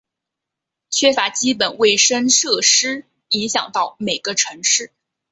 [0.89, 4.91] 缺乏基本卫生设施影响到每个城市。